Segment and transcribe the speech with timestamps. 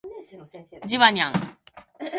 [0.87, 1.33] ジバニャン